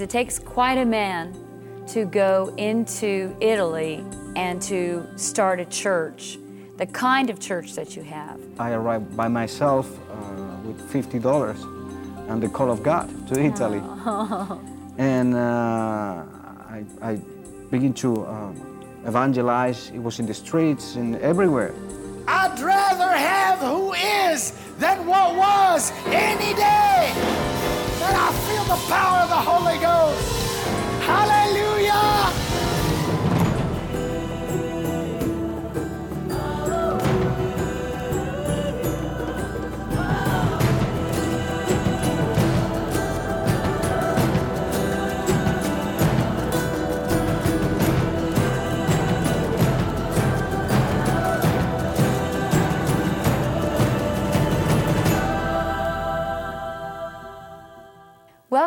[0.00, 1.34] It takes quite a man
[1.88, 6.38] to go into Italy and to start a church,
[6.76, 8.40] the kind of church that you have.
[8.58, 13.82] I arrived by myself uh, with $50 and the call of God to Italy.
[14.98, 17.20] And uh, I, I
[17.70, 18.52] began to uh,
[19.06, 19.90] evangelize.
[19.94, 21.74] It was in the streets and everywhere.
[22.28, 27.12] I'd rather have who is than what was any day.
[28.02, 30.62] And I feel the power of the Holy Ghost.
[31.02, 31.49] Hallelujah.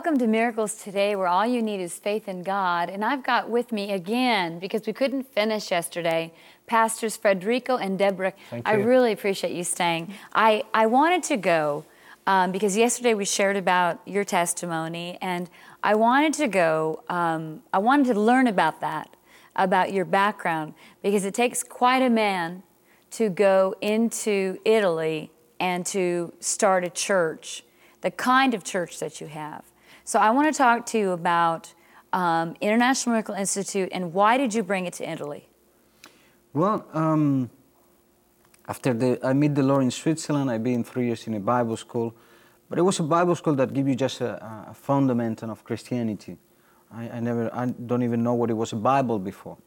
[0.04, 2.90] Welcome to Miracles Today, where all you need is faith in God.
[2.90, 6.34] And I've got with me again, because we couldn't finish yesterday,
[6.68, 8.34] Pastors Frederico and Deborah.
[8.50, 10.14] Thank I really appreciate you staying.
[10.34, 11.86] I, I wanted to go
[12.28, 15.50] um, because yesterday we shared about your testimony, and
[15.84, 19.16] I wanted to go, um, I wanted to learn about that,
[19.56, 22.64] about your background, because it takes quite a man
[23.12, 25.32] to go into Italy
[25.62, 27.64] and to start a church,
[28.02, 29.64] the kind of church that you have.
[30.06, 31.74] So I want to talk to you about
[32.12, 35.48] um, International Miracle Institute and why did you bring it to Italy?
[36.54, 37.50] Well, um,
[38.68, 41.78] after the, I met the Lord in Switzerland, I've been three years in a Bible
[41.78, 42.14] school,
[42.70, 46.38] but it was a Bible school that give you just a, a fundamental of Christianity.
[46.92, 49.58] I, I never, I don't even know what it was a Bible before.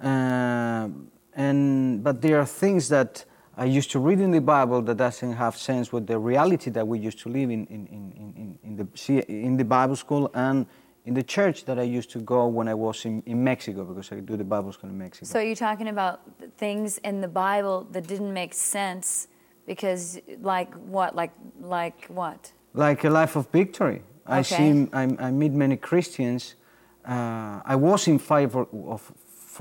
[0.00, 0.88] Uh,
[1.34, 3.24] and but there are things that
[3.56, 6.86] I used to read in the Bible that doesn't have sense with the reality that
[6.86, 8.02] we used to live in in, in,
[8.36, 8.86] in, in the
[9.28, 10.66] in the Bible school and
[11.06, 14.10] in the church that I used to go when I was in, in Mexico because
[14.12, 15.26] I do the Bible school in Mexico.
[15.26, 16.20] So you're talking about
[16.58, 19.28] things in the Bible that didn't make sense
[19.66, 22.52] because, like what, like like what?
[22.76, 24.02] like a life of victory.
[24.26, 26.56] I see, I, I meet many Christians.
[27.04, 29.12] Uh, I was in for, of,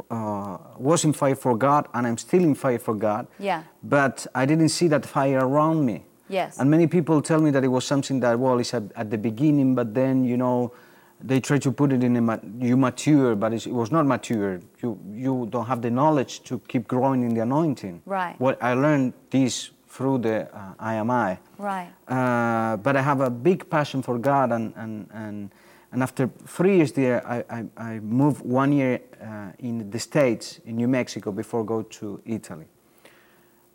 [0.09, 3.27] uh, was in fire for God, and I'm still in fire for God.
[3.39, 3.63] Yeah.
[3.83, 6.05] But I didn't see that fire around me.
[6.27, 6.59] Yes.
[6.59, 9.17] And many people tell me that it was something that well, it's at, at the
[9.17, 10.73] beginning, but then you know,
[11.21, 14.05] they try to put it in a ma- you mature, but it's, it was not
[14.05, 14.59] mature.
[14.81, 18.01] You you don't have the knowledge to keep growing in the anointing.
[18.05, 18.39] Right.
[18.39, 21.37] What I learned this through the uh, IMI.
[21.57, 21.89] Right.
[22.07, 25.51] Uh, but I have a big passion for God, and, and, and,
[25.95, 30.59] and after three years there, I, I, I moved one year uh, in the States,
[30.65, 32.65] in New Mexico, before go to Italy.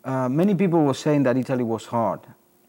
[0.05, 2.19] Uh, many people were saying that Italy was hard,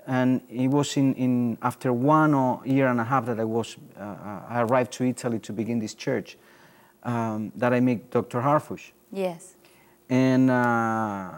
[0.06, 3.76] and it was in, in after one or year and a half that I was
[4.00, 6.38] uh, I arrived to Italy to begin this church
[7.02, 8.40] um, that I met Dr.
[8.40, 9.54] Harfouche Yes.
[10.08, 11.30] and uh,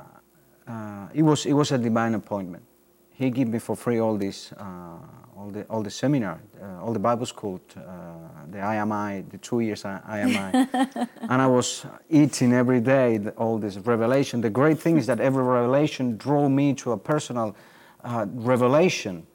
[0.69, 2.63] uh, it was it was a divine appointment.
[3.17, 4.65] He gave me for free all this, uh,
[5.39, 7.81] all the all the seminar, uh, all the Bible school, uh,
[8.51, 10.53] the IMI, the two years I- IMI,
[11.31, 14.41] and I was eating every day the, all this revelation.
[14.41, 17.55] The great thing is that every revelation drew me to a personal
[18.05, 19.27] uh, revelation.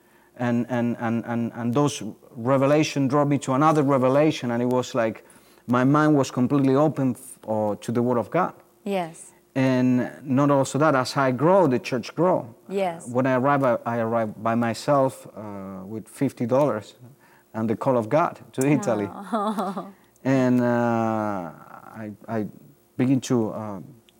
[0.42, 2.02] And, and, and, and, and those
[2.36, 5.26] revelation drove me to another revelation, and it was like
[5.68, 8.54] my mind was completely open f- uh, to the Word of God.
[8.86, 9.34] Yes.
[9.56, 12.56] And not also that, as I grow, the church grow.
[12.70, 13.08] Yes.
[13.08, 16.96] When I arrive, I, I arrive by myself uh, with fifty dollars,
[17.54, 19.10] and the call of God to Italy.
[20.24, 22.48] And uh, I, I
[22.98, 23.80] begin to uh,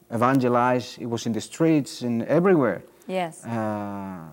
[0.10, 0.98] evangelize.
[0.98, 2.84] It was in the streets and everywhere.
[3.08, 3.46] Yes.
[3.46, 4.30] Uh,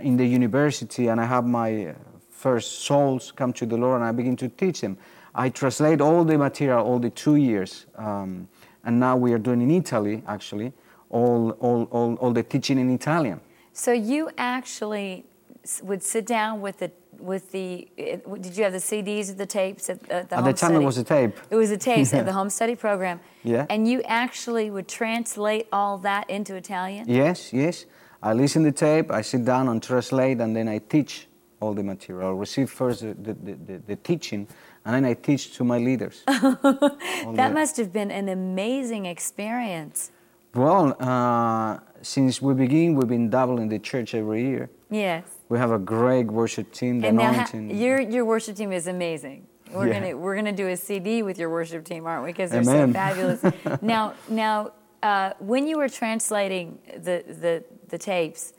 [0.00, 1.94] in the university, and I have my uh,
[2.30, 4.96] first souls come to the Lord, and I begin to teach them.
[5.34, 8.48] I translate all the material, all the two years, um,
[8.84, 10.72] and now we are doing in Italy actually
[11.10, 13.40] all, all, all, all the teaching in Italian.
[13.72, 15.24] So you actually
[15.82, 17.88] would sit down with the with the.
[17.96, 20.52] Eh, did you have the CDs or the tapes at, at the At home the
[20.52, 21.36] time, it was a tape.
[21.50, 22.18] It was a tape Yeah.
[22.20, 23.20] at the home study program.
[23.42, 23.66] Yeah.
[23.70, 27.08] And you actually would translate all that into Italian.
[27.08, 27.86] Yes, yes.
[28.22, 31.28] I listen the tape, I sit down and translate, and then I teach
[31.60, 32.30] all the material.
[32.30, 34.48] I receive first the, the, the, the teaching,
[34.84, 36.22] and then I teach to my leaders.
[36.26, 40.10] That the- must have been an amazing experience.
[40.54, 44.70] Well, uh, since we begin, we've been doubling the church every year.
[44.90, 45.24] Yes.
[45.48, 48.86] We have a great worship team, the And now, ha- your your worship team is
[48.86, 49.46] amazing.
[49.72, 49.94] We're Yeah.
[50.00, 52.30] gonna we're gonna do a CD with your worship team, aren't we?
[52.30, 53.40] Because they're so fabulous.
[53.82, 54.72] now now,
[55.02, 58.52] uh, when you were translating the the the tapes,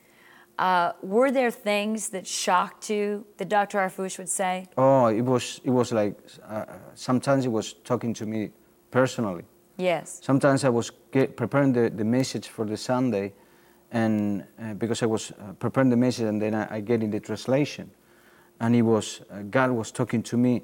[0.57, 3.79] uh, were there things that shocked you that Dr.
[3.79, 4.67] Harfouche would say?
[4.77, 6.17] Oh, it was it was like
[6.47, 8.51] uh, sometimes he was talking to me
[8.91, 9.43] personally.
[9.77, 10.21] Yes.
[10.23, 13.33] Sometimes I was get, preparing the, the message for the Sunday,
[13.91, 17.11] and uh, because I was uh, preparing the message, and then I, I get in
[17.11, 17.91] the translation,
[18.61, 20.63] and he was uh, God was talking to me.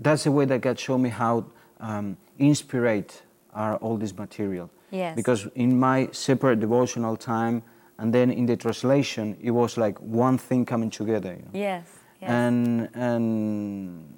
[0.00, 1.46] That's the way that God showed me how
[1.80, 3.22] um, inspirate
[3.52, 4.70] are all this material.
[4.92, 5.16] Yes.
[5.16, 7.62] Because in my separate devotional time,
[7.98, 11.32] and then in the translation, it was like one thing coming together.
[11.34, 11.50] You know?
[11.52, 11.86] Yes.
[12.20, 12.30] yes.
[12.30, 14.14] And and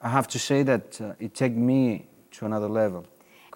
[0.00, 3.04] I have to say that uh, it took me to another level.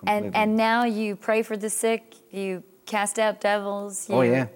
[0.06, 4.46] and and now you pray for the sick you cast out devils you, Oh, yeah.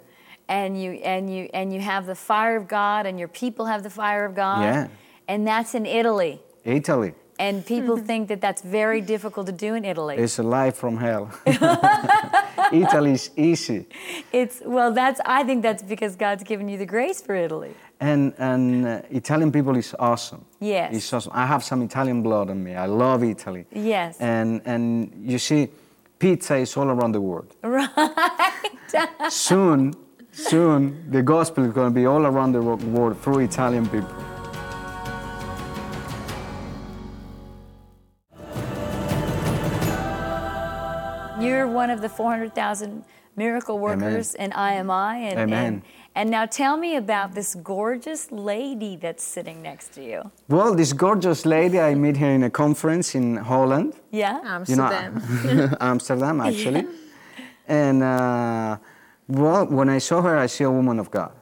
[0.49, 3.83] and you and you and you have the fire of god and your people have
[3.83, 4.89] the fire of god Yeah.
[5.29, 9.85] and that's in italy Italy and people think that that's very difficult to do in
[9.85, 11.31] italy It's a life from hell.
[12.73, 13.87] Italy is easy,
[14.33, 18.35] it's well that's i think that's because god's given you the grace for italy and
[18.39, 20.45] and uh, Italian people is awesome.
[20.61, 20.95] Yes.
[20.95, 21.33] it's awesome.
[21.35, 22.75] I have some Italian blood in me.
[22.75, 23.67] I love Italy.
[23.73, 24.21] Yes.
[24.21, 25.69] and and you see,
[26.19, 27.55] pizza is all around the world.
[27.63, 27.95] right
[29.29, 29.95] soon,
[30.33, 34.34] soon, the gospel is going to be all around the world through Italian people.
[41.85, 43.05] One of the 400000
[43.37, 45.65] miracle workers in imi and, Amen.
[45.67, 45.83] and
[46.19, 48.23] and now tell me about this gorgeous
[48.53, 50.21] lady that's sitting next to you
[50.55, 53.91] Well, this gorgeous lady, I met her in a conference in Holland.
[54.23, 54.37] yeah
[54.71, 55.77] You know, Amsterdam.
[55.93, 56.85] Amsterdam, actually.
[57.83, 58.77] And uh,
[59.43, 61.33] well, when I saw her, I see a woman of God.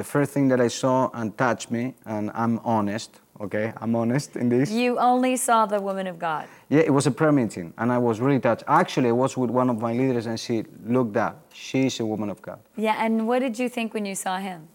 [0.00, 1.84] The first thing that I saw and touched me,
[2.14, 3.10] and I'm honest,
[3.40, 4.70] okay, I'm honest in this.
[4.70, 6.48] You only saw the woman of God.
[6.68, 8.64] Yeah, it was a prayer meeting, and I was really touched.
[8.66, 11.46] Actually, I was with one of my leaders, and she looked up.
[11.52, 12.60] She's a woman of God.
[12.76, 14.68] Yeah, and what did you think when you saw him?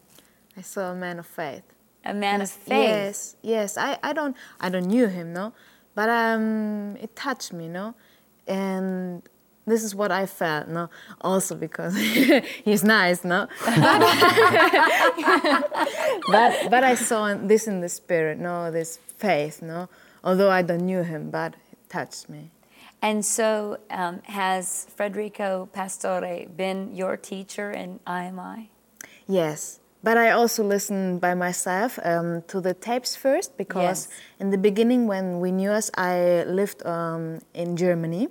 [0.56, 1.64] I saw a man of faith.
[2.06, 2.90] A man of faith.
[2.90, 3.78] Yes, yes.
[3.78, 5.54] I, I don't I don't knew him, no,
[5.94, 7.96] but um, it touched me, no,
[8.48, 9.22] and
[9.68, 10.90] this is what I felt, no.
[11.22, 11.96] Also because
[12.66, 14.00] he's nice, no, but
[16.32, 19.90] but but I saw this in the spirit, no, this faith, no.
[20.24, 22.52] Although I don't knew him, but it touched me.
[23.02, 28.70] And so, um, has Federico Pastore been your teacher in IMI?
[29.28, 34.10] Yes, but I also listened by myself um, to the tapes first because Yes.
[34.40, 38.30] in the beginning, when we knew us, I lived um, in Germany.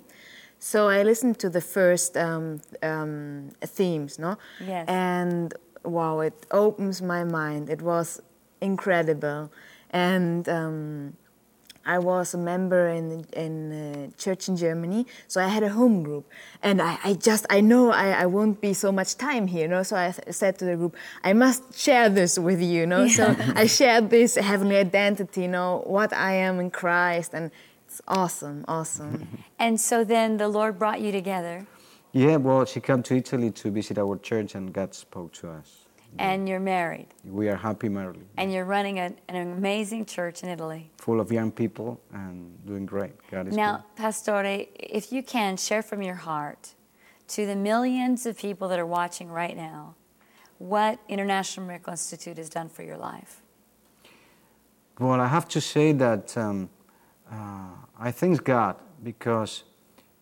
[0.67, 4.37] So I listened to the first um, um, themes, no?
[4.59, 4.83] Yes.
[4.89, 5.53] And
[5.85, 7.69] wow, it opens my mind.
[7.69, 8.21] It was
[8.59, 9.49] incredible,
[9.91, 11.13] and um,
[11.85, 16.03] I was a member in in a church in Germany, so I had a home
[16.03, 16.25] group,
[16.61, 19.67] and I, I just I know I, I won't be so much time here, you
[19.69, 19.83] know.
[19.83, 23.07] So I said to the group, I must share this with you, you know.
[23.07, 27.51] So I shared this heavenly identity, you know, what I am in Christ, and
[27.97, 29.27] it's awesome, awesome.
[29.59, 31.65] And so then the Lord brought you together,
[32.13, 35.87] Yeah, well, she came to Italy to visit our church, and God spoke to us.
[36.19, 40.49] and you're married, We are happy married, and you're running a, an amazing church in
[40.49, 40.91] Italy.
[40.97, 42.35] full of young people, and
[42.65, 43.13] doing great.
[43.31, 46.75] God is Now, Pastore, if you can share from your heart
[47.29, 49.95] to the millions of people that are watching right now
[50.59, 53.41] what International Miracle Institute has done for your life.
[54.99, 56.69] Well, I have to say that um,
[57.31, 57.35] uh,
[58.07, 59.65] I thank God because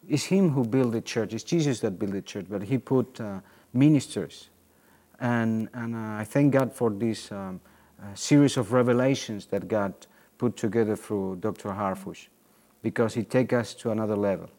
[0.09, 1.35] it's Him who built the church.
[1.35, 3.41] It's Jesus that built the church, but He put uh,
[3.73, 4.49] ministers,
[5.19, 7.61] and and uh, I thank God for this um,
[8.01, 9.93] uh, series of revelations that God
[10.39, 11.69] put together through Dr.
[11.69, 12.29] Harfouche,
[12.81, 14.49] because He take us to another level.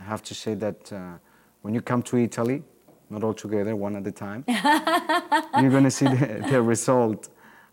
[0.00, 1.18] I have to say that uh,
[1.60, 2.62] when you come to Italy,
[3.10, 4.42] not all together, one at a time,
[5.60, 7.28] you're going to see the, the result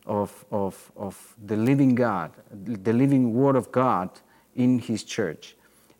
[0.06, 4.10] of, of, of the living God, the living Word of God
[4.58, 5.56] in His church.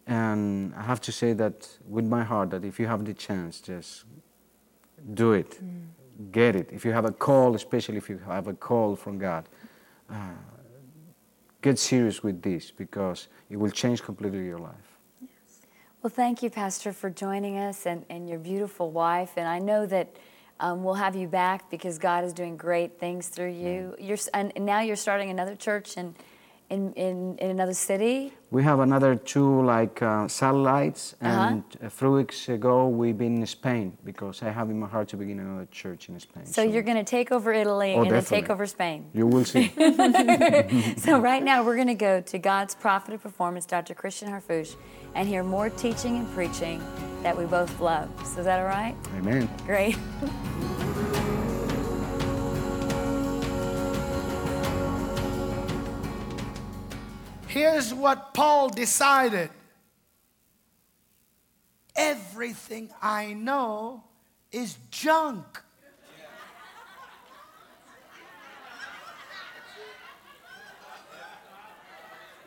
[0.06, 3.62] And I have to say that with my heart, that if you have the chance,
[3.62, 4.06] just
[5.14, 5.60] do it,
[6.32, 6.70] get it.
[6.72, 9.48] If you have a call, especially if you have a call from God,
[10.10, 10.16] uh,
[11.62, 14.98] get serious with this because it will change completely your life.
[16.02, 19.32] Well, thank you, Pastor, for joining us and, and your beautiful wife.
[19.36, 20.16] And I know that
[20.60, 23.96] um, we'll have you back because God is doing great things through you.
[24.00, 26.16] You're, and and now you're starting another church in,
[26.70, 28.34] in, in, in another city.
[28.52, 31.48] We have another two like uh, satellites, Uh-huh.
[31.50, 35.08] and a few weeks ago we've been in Spain because I have in my heart
[35.10, 36.46] to begin another church in Spain.
[36.46, 39.06] So, you're going to take over Italy Oh, and then take over Spain.
[39.14, 39.72] You will see.
[40.98, 43.94] So right now we're going to go to God's prophet of performance, Dr.
[43.94, 44.76] Christian Harfouche,
[45.16, 46.82] and hear more teaching and preaching
[47.24, 48.10] that we both love.
[48.26, 48.96] So is that all right?
[49.18, 49.50] Amen.
[49.66, 49.98] Great.
[57.58, 59.50] Here's what Paul decided
[61.96, 64.04] everything I know
[64.52, 65.44] is junk.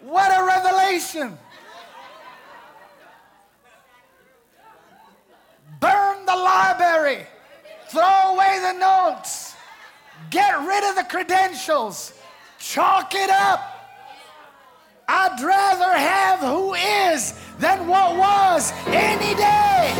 [0.03, 1.37] What a revelation!
[5.81, 7.27] Burn the library,
[7.89, 9.57] throw away the notes,
[10.31, 12.13] get rid of the credentials,
[12.61, 13.70] chalk it up.
[15.13, 19.93] I'd rather have who is than what was any day.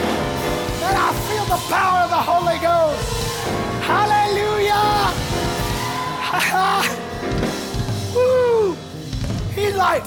[0.87, 3.03] And I feel the power of the Holy Ghost.
[3.83, 5.11] Hallelujah.
[8.15, 8.77] Woo.
[9.53, 10.05] He's like,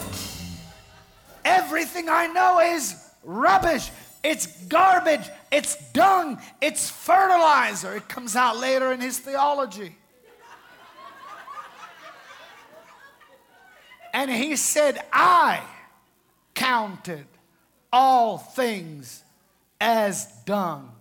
[1.44, 2.96] everything I know is
[3.26, 3.92] rubbish.
[4.24, 5.30] It's garbage.
[5.52, 6.40] It's dung.
[6.62, 7.98] It's fertilizer.
[7.98, 9.98] It comes out later in his theology.
[14.14, 15.64] And he said, I
[16.54, 17.26] counted
[17.92, 19.24] all things
[19.82, 20.92] as dung.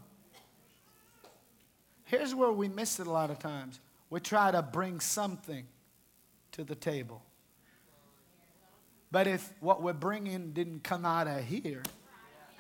[2.04, 3.78] Here's where we miss it a lot of times.
[4.11, 5.64] We try to bring something
[6.52, 7.23] to the table.
[9.11, 11.83] But if what we're bringing didn't come out of here,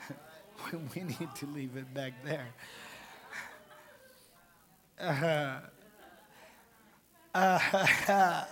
[0.94, 2.48] we need to leave it back there.
[7.34, 7.58] Uh,
[8.08, 8.44] uh,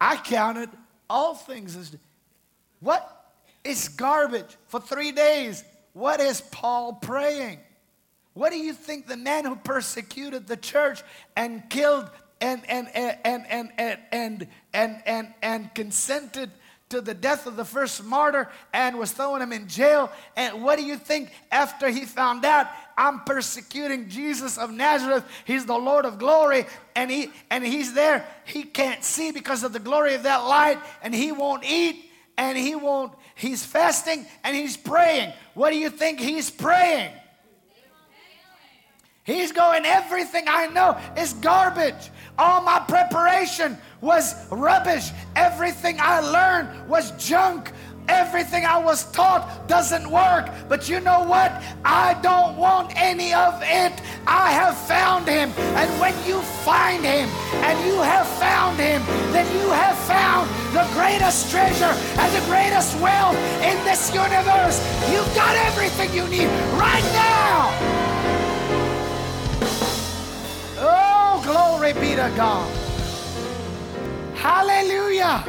[0.00, 0.70] I counted
[1.08, 1.96] all things as
[2.80, 3.32] what
[3.64, 5.64] is garbage for three days.
[5.92, 7.58] What is Paul praying?
[8.34, 11.02] What do you think the man who persecuted the church
[11.36, 12.10] and killed
[12.40, 16.50] and and and and and and and and, and, and consented
[16.88, 20.10] to the death of the first martyr and was throwing him in jail.
[20.36, 25.24] And what do you think after he found out I'm persecuting Jesus of Nazareth?
[25.44, 28.26] He's the Lord of glory and he and he's there.
[28.44, 32.56] He can't see because of the glory of that light and he won't eat and
[32.56, 35.32] he won't he's fasting and he's praying.
[35.54, 37.10] What do you think he's praying?
[39.26, 42.10] He's going, everything I know is garbage.
[42.38, 45.10] All my preparation was rubbish.
[45.34, 47.72] Everything I learned was junk.
[48.08, 50.48] Everything I was taught doesn't work.
[50.68, 51.50] But you know what?
[51.84, 53.92] I don't want any of it.
[54.26, 55.50] I have found him.
[55.74, 57.28] And when you find him
[57.66, 59.02] and you have found him,
[59.32, 64.78] then you have found the greatest treasure and the greatest wealth in this universe.
[65.10, 68.05] You've got everything you need right now.
[71.92, 72.72] Glory be to God.
[74.34, 75.44] Hallelujah.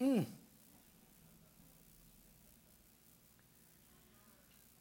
[0.00, 0.26] Mm.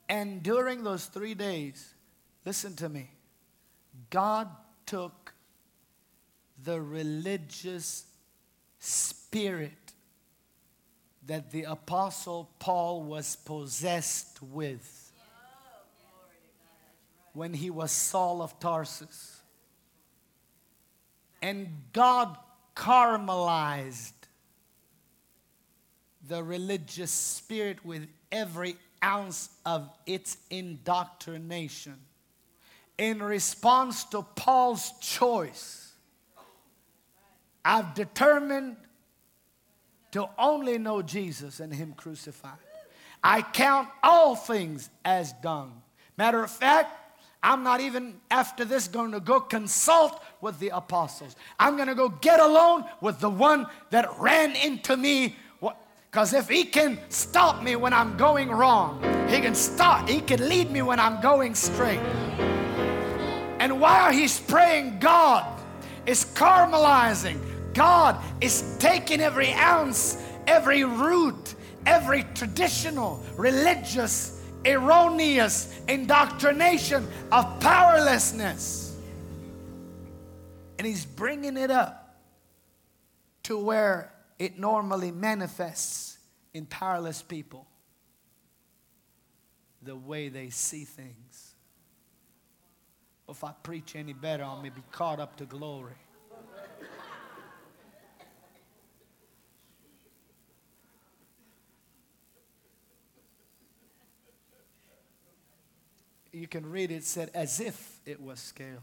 [0.09, 1.93] And during those three days,
[2.45, 3.11] listen to me,
[4.09, 4.49] God
[4.85, 5.33] took
[6.61, 8.05] the religious
[8.79, 9.93] spirit
[11.27, 15.00] that the Apostle Paul was possessed with
[17.33, 19.41] when he was Saul of Tarsus.
[21.41, 22.37] And God
[22.75, 24.13] caramelized
[26.27, 31.97] the religious spirit with every ounce of its indoctrination
[32.97, 35.93] in response to Paul's choice.
[37.65, 38.77] I've determined
[40.11, 42.59] to only know Jesus and Him crucified.
[43.23, 45.81] I count all things as dung.
[46.17, 46.95] Matter of fact,
[47.43, 51.35] I'm not even after this going to go consult with the apostles.
[51.59, 55.35] I'm going to go get alone with the one that ran into me.
[56.11, 60.47] Because if he can stop me when I'm going wrong, he can stop, he can
[60.47, 62.01] lead me when I'm going straight.
[63.59, 65.45] And while he's praying, God
[66.05, 67.39] is caramelizing,
[67.73, 71.55] God is taking every ounce, every root,
[71.85, 78.97] every traditional, religious erroneous indoctrination of powerlessness.
[80.77, 82.17] And he's bringing it up
[83.43, 86.17] to where it normally manifests
[86.53, 87.67] in powerless people
[89.81, 91.55] the way they see things.
[93.29, 95.93] If I preach any better, I may be caught up to glory.
[106.31, 108.79] You can read it, said, as if it was scales.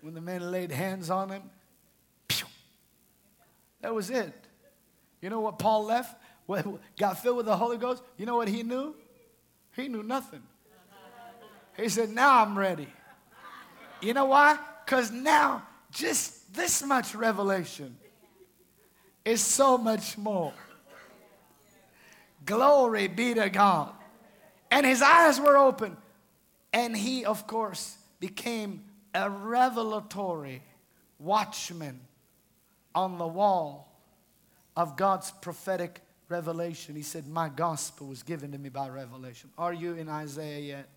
[0.00, 1.42] When the men laid hands on him,
[2.28, 2.46] pew,
[3.80, 4.32] that was it.
[5.20, 6.16] You know what Paul left?
[6.46, 6.66] What,
[6.98, 8.02] Got filled with the Holy Ghost.
[8.16, 8.94] You know what he knew?
[9.74, 10.42] He knew nothing.
[11.76, 12.88] He said, Now I'm ready.
[14.00, 14.58] You know why?
[14.84, 17.96] Because now just this much revelation
[19.24, 20.52] is so much more.
[22.48, 23.92] Glory be to God.
[24.70, 25.98] And his eyes were open.
[26.72, 30.62] And he, of course, became a revelatory
[31.18, 32.00] watchman
[32.94, 33.92] on the wall
[34.74, 36.00] of God's prophetic
[36.30, 36.96] revelation.
[36.96, 39.50] He said, My gospel was given to me by revelation.
[39.58, 40.88] Are you in Isaiah yet?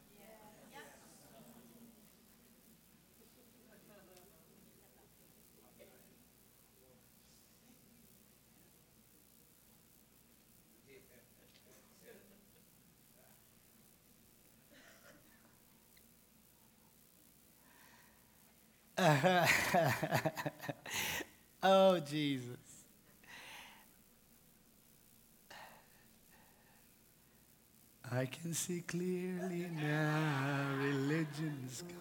[21.63, 22.59] oh, Jesus.
[28.11, 31.97] I can see clearly now religion's gone.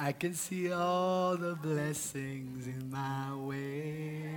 [0.00, 4.34] I can see all the blessings in my way.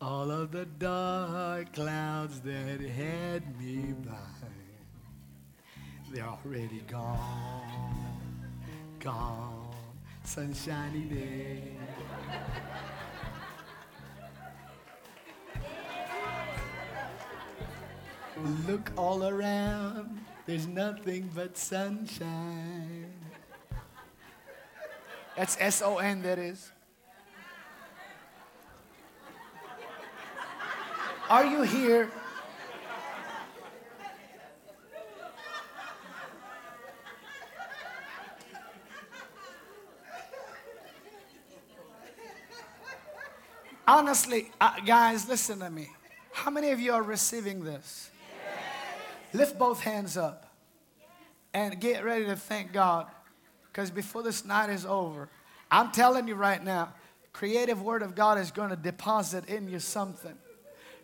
[0.00, 4.59] All of the dark clouds that had me by,
[6.10, 8.50] they're already gone,
[8.98, 9.72] gone,
[10.24, 11.76] sunshiny day.
[18.66, 23.12] Look all around, there's nothing but sunshine.
[25.36, 26.72] That's S O N, that is.
[31.28, 32.10] Are you here?
[43.90, 45.88] Honestly, uh, guys, listen to me.
[46.30, 48.08] How many of you are receiving this?
[49.32, 50.54] Lift both hands up
[51.52, 53.08] and get ready to thank God.
[53.66, 55.28] Because before this night is over,
[55.72, 56.92] I'm telling you right now,
[57.32, 60.38] creative word of God is going to deposit in you something.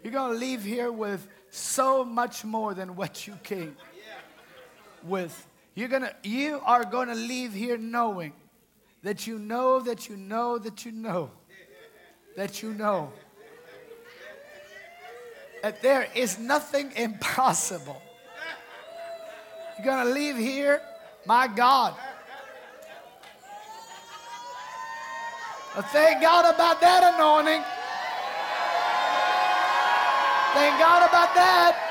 [0.04, 3.76] You're going to leave here with so much more than what you came
[5.02, 5.44] with.
[5.74, 8.32] You're going to you are going to leave here knowing
[9.02, 11.32] that you know that you know that you know
[12.36, 13.12] that you know
[15.62, 18.00] that there is nothing impossible
[19.76, 20.80] you're going to leave here,
[21.26, 21.94] my God.
[25.74, 27.62] Well, thank God about that anointing.
[30.54, 31.85] Thank God about that.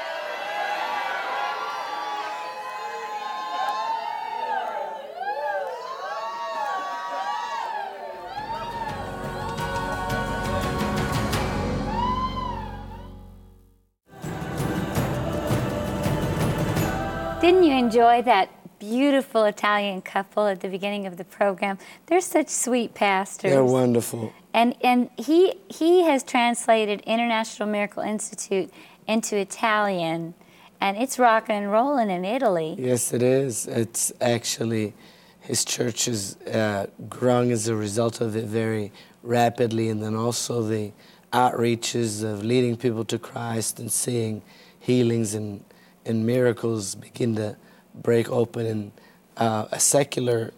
[17.46, 21.78] Didn't you enjoy that beautiful Italian couple at the beginning of the program?
[22.08, 23.52] They're such sweet pastors.
[23.52, 24.34] They're wonderful.
[24.56, 28.74] And and he he has translated International Miracle Institute
[29.08, 30.34] into Italian,
[30.82, 32.78] and it's rocking and rolling in Italy.
[32.80, 33.68] Yes, it is.
[33.68, 34.96] It's actually
[35.40, 40.64] his church is uh, growing as a result of it very rapidly, and then also
[40.64, 40.94] the
[41.32, 44.42] outreaches of leading people to Christ and seeing
[44.80, 45.64] healings and
[46.06, 47.56] and miracles begin to
[47.94, 48.92] break open in
[49.38, 50.54] uh, a secular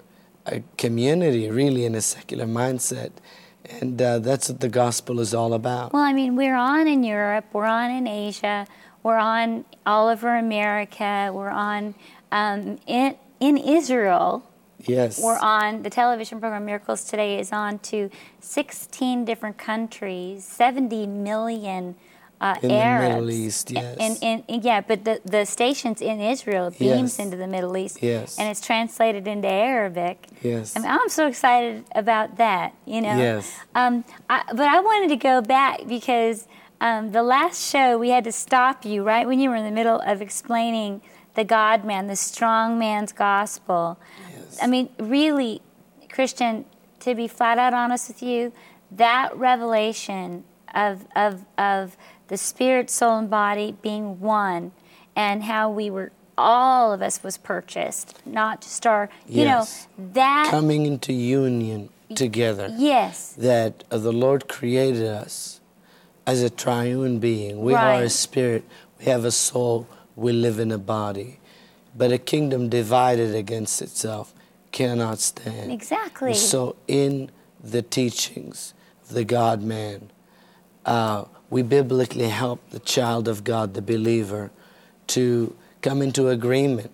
[0.45, 3.11] uh, community, really in a secular mindset.
[3.81, 5.93] And uh, that's what the gospel is all about.
[5.93, 8.65] Well, I mean, we're on in Europe, we're on in Asia,
[9.03, 11.95] we're on all over America, we're on
[12.31, 14.43] um, in in Israel.
[14.85, 15.21] Yes.
[15.21, 18.09] We're on the television program Miracles Today is on to
[18.41, 21.95] 16 different countries, 70 million
[22.39, 23.97] uh, In the Middle East, yes.
[23.99, 27.19] And, and, and yeah, but the, the stations in Israel beams Yes.
[27.19, 28.01] into the Middle East.
[28.01, 28.37] Yes.
[28.37, 30.27] And it's translated into Arabic.
[30.43, 30.75] Yes.
[30.75, 33.17] I mean, I'm so excited about that, you know.
[33.17, 33.57] Yes.
[33.73, 36.47] Um, I, but I wanted to go back because
[36.79, 39.71] um, the last show we had to stop you right when you were in the
[39.71, 41.01] middle of explaining
[41.33, 43.99] the God man, the strong man's gospel.
[44.31, 44.59] Yes.
[44.61, 45.61] I mean, really,
[46.09, 46.65] Christian,
[46.99, 48.53] to be flat out honest with you,
[48.91, 51.97] that revelation of, of, of
[52.27, 54.71] the spirit, soul, and body being one
[55.15, 59.87] and how we were, all of us was purchased, not just our, you Yes.
[59.97, 62.73] know, that, Coming into union together.
[62.77, 65.59] yes, that uh, the Lord created us
[66.25, 67.61] as a triune being.
[67.61, 68.63] We are a spirit,
[68.99, 71.39] we have a soul, we live in a body.
[71.95, 74.33] But a kingdom divided against itself
[74.71, 75.71] cannot stand.
[75.71, 76.35] exactly.
[76.35, 77.31] So, in
[77.63, 80.11] the teachings of the God man,
[80.85, 84.51] uh, we biblically help the child of God, the believer,
[85.07, 86.91] to come into agreement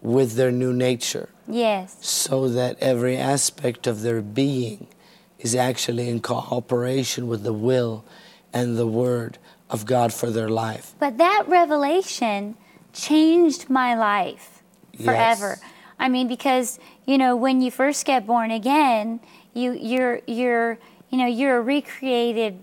[0.00, 1.96] with their new nature Yes.
[2.00, 4.86] so that every aspect of their being
[5.38, 8.04] is actually in cooperation with the will
[8.52, 9.38] and the word
[9.70, 10.94] of God for their life.
[10.98, 12.56] But that revelation
[12.92, 14.62] changed my life
[15.04, 15.58] forever.
[15.60, 15.70] Yes.
[15.98, 19.20] I mean, because you know, when you first get born again,
[19.54, 20.78] you you're you're
[21.10, 22.58] you know you're a recreated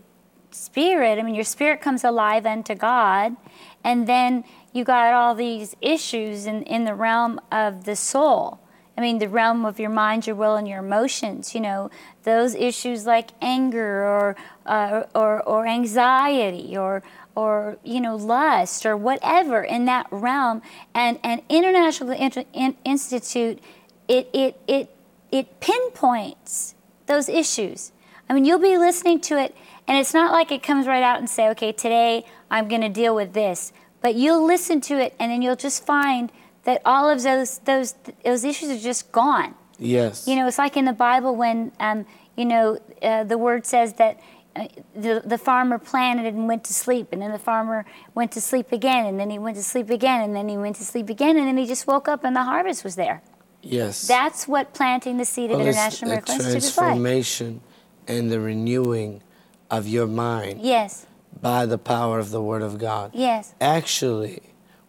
[0.56, 1.20] spirit.
[1.20, 3.36] I mean, your spirit comes alive unto God,
[3.84, 8.60] and then you got all these issues in in the realm of the soul.
[8.98, 11.54] I mean, the realm of your mind, your will, and your emotions.
[11.54, 11.92] You know,
[12.24, 17.04] those issues like anger or uh, or or anxiety or
[17.36, 20.62] or you know lust or whatever in that realm.
[20.94, 23.60] And and International Inter- In- Institute,
[24.08, 24.90] it it it
[25.32, 26.76] it pinpoints
[27.08, 27.92] those issues.
[28.30, 29.56] I mean, you'll be listening to it,
[29.88, 32.90] and it's not like it comes right out and say, okay, today I'm going to
[32.90, 33.72] deal with this.
[34.02, 36.32] But you'll listen to it, and then you'll just find
[36.64, 39.56] that all of those those those issues are just gone.
[39.80, 40.28] Yes.
[40.28, 42.06] You know, it's like in the Bible when, um,
[42.38, 44.20] you know, uh, the word says that
[44.56, 48.42] uh, the, the farmer planted and went to sleep, and then the farmer went to
[48.42, 51.10] sleep again, and then he went to sleep again, and then he went to sleep
[51.10, 53.22] again, and then he just woke up and the harvest was there.
[53.62, 54.08] yes.
[54.08, 56.86] That's what planting the seed of Well, International a Miracle Institute is like.
[56.86, 57.62] transformation
[58.08, 59.22] and the renewing
[59.70, 61.06] of your mind Yes,
[61.42, 63.12] by the power of the Word of God.
[63.14, 64.42] yes, Actually,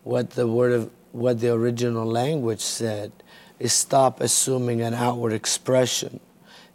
[0.05, 3.11] what the word of what the original language said
[3.59, 6.21] is stop assuming an outward expression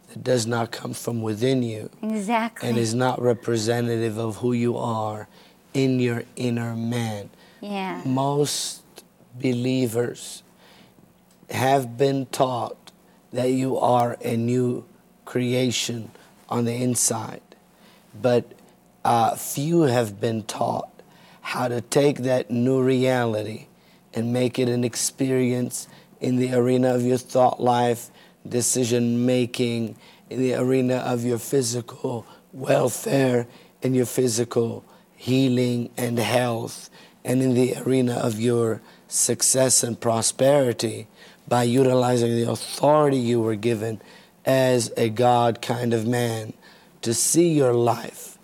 [0.08, 2.68] that does not come from within you exactly.
[2.68, 5.28] and is not representative of who you are
[5.72, 7.30] in your inner man.
[7.60, 8.82] yeah, Most
[9.40, 10.42] believers
[11.50, 12.90] have been taught
[13.32, 14.84] that you are a new
[15.24, 16.10] creation
[16.48, 17.40] on the inside,
[18.20, 18.52] but
[19.04, 20.88] uh, few have been taught
[21.40, 23.66] how to take that new reality
[24.14, 25.88] and make it an experience
[26.20, 28.10] in the arena of your thought life,
[28.48, 29.96] decision making,
[30.30, 33.46] in the arena of your physical welfare,
[33.82, 34.84] in your physical
[35.16, 36.90] healing and health,
[37.24, 41.06] and in the arena of your success and prosperity
[41.48, 44.00] by utilizing the authority you were given
[44.44, 46.52] as a God kind of man
[47.02, 48.38] to see your life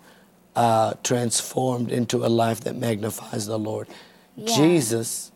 [0.55, 3.89] uh, transformed into a life that magnifies the Lord.
[4.37, 4.55] Yeah.
[4.57, 5.33] Jesus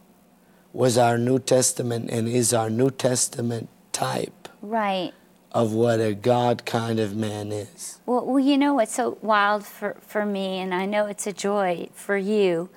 [0.73, 5.13] was our New Testament and is our New Testament type right.
[5.53, 8.01] of what a God kind of man is.
[8.07, 11.33] Well, well, you know what's so wild for, for me, and I know it's a
[11.33, 12.71] joy for you.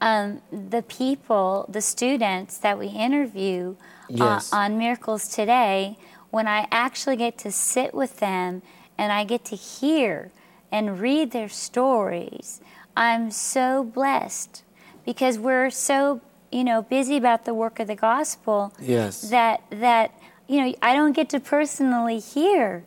[0.00, 3.76] Um, the people, the students that we interview
[4.08, 4.52] Yes.
[4.52, 5.96] uh, on Miracles Today,
[6.30, 8.62] when I actually get to sit with them
[8.98, 10.30] and I get to hear
[10.70, 12.60] and read their stories,
[12.96, 14.62] I'm so blessed
[15.04, 19.22] because we're so, you know, busy about the work of the gospel Yes.
[19.30, 20.12] that that
[20.48, 22.84] you know I don't get to personally hear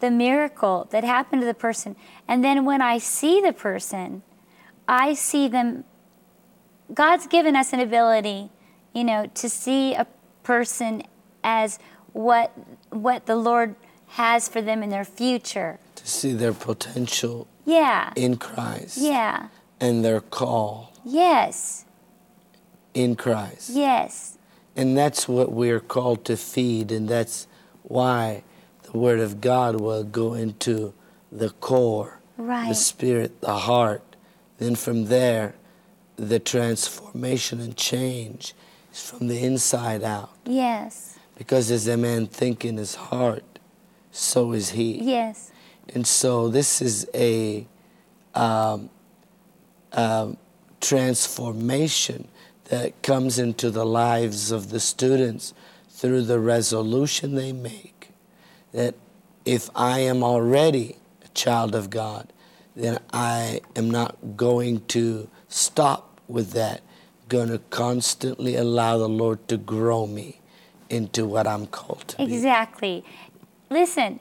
[0.00, 1.96] the miracle that happened to the person
[2.28, 4.22] and then when I see the person
[4.86, 5.84] I see them
[6.92, 8.50] God's given us an ability
[8.92, 10.06] you know to see a
[10.42, 11.02] person
[11.42, 11.78] as
[12.12, 12.52] what
[12.90, 13.74] what the Lord
[14.16, 15.78] has for them in their future.
[15.96, 18.12] To see their potential yeah.
[18.16, 18.96] in Christ.
[18.98, 19.48] Yeah.
[19.78, 20.92] And their call.
[21.04, 21.84] Yes.
[22.94, 23.70] In Christ.
[23.70, 24.38] yes.
[24.74, 27.46] And that's what we're called to feed, and that's
[27.82, 28.42] why
[28.82, 30.92] the Word of God will go into
[31.32, 34.02] the core, the spirit, the heart.
[34.58, 35.54] Then from there,
[36.16, 38.54] the transformation and change
[38.92, 40.30] is from the inside out.
[40.44, 41.18] yes.
[41.36, 43.44] Because as a man think in his heart,
[44.16, 44.98] so is he.
[45.02, 45.52] yes
[45.94, 47.66] And so this is a
[48.34, 48.90] um,
[49.92, 50.36] um,
[50.80, 52.28] transformation
[52.66, 55.54] that comes into the lives of the students
[55.88, 58.10] through the resolution they make
[58.72, 58.94] that
[59.44, 62.32] if I am already a child of God,
[62.74, 66.82] then I am not going to stop with that.
[67.28, 70.40] Going to constantly allow the Lord to grow me
[70.90, 72.34] into what I'm called to be.
[72.34, 73.04] Exactly.
[73.68, 74.20] Listen,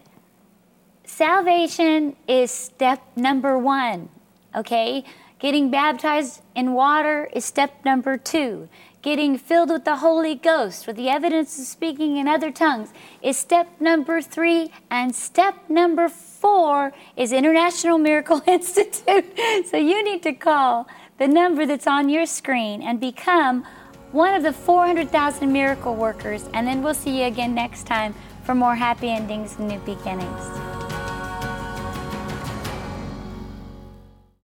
[1.06, 4.10] salvation is step number one,
[4.56, 5.04] okay?
[5.38, 8.68] Getting baptized in water is step number two.
[9.04, 13.38] Getting filled with the Holy Ghost with the evidence of speaking in other tongues is
[13.38, 14.72] step number three.
[14.90, 19.26] And step number four is International Miracle Institute.
[19.70, 20.88] So you need to call
[21.20, 23.64] the number that's on your screen and become
[24.12, 26.50] one of the 400,000 miracle workers.
[26.54, 30.75] And then we'll see you again next time for more happy endings and new beginnings.